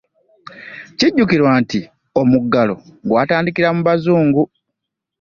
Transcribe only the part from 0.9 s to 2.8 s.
Kijjukirwa nti mu omuggalo